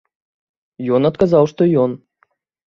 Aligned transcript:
Ён 0.99 1.09
адказаў, 1.09 1.43
што 1.53 1.69
ён. 1.83 1.91